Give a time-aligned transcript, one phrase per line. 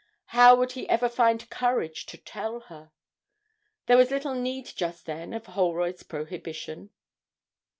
[0.33, 2.91] How would he ever find courage to tell her?
[3.85, 6.89] There was little need just then of Holroyd's prohibition.